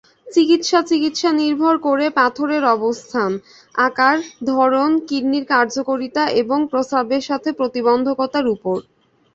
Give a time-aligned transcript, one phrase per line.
[0.27, 3.31] চিকিৎসাচিকিৎসানির্ভর করে পাথরের অবস্থান,
[3.79, 4.17] আকার,
[4.47, 8.77] ধরন, কিডনির কার্যকারিতা এবং প্রস্রাবের পথে প্রতিবন্ধকতার ওপর।